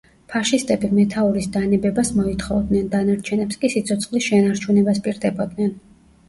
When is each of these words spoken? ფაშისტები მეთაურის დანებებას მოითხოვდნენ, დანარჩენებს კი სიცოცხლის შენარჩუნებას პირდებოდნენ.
ფაშისტები 0.33 0.87
მეთაურის 0.99 1.47
დანებებას 1.57 2.09
მოითხოვდნენ, 2.21 2.87
დანარჩენებს 2.95 3.61
კი 3.65 3.71
სიცოცხლის 3.75 4.27
შენარჩუნებას 4.31 5.05
პირდებოდნენ. 5.11 5.71